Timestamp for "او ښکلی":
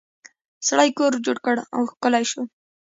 1.75-2.23